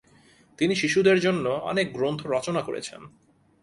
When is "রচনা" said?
2.25-2.61